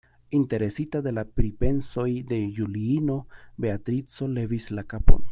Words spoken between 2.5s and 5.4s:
Juliino, Beatrico levis la kapon.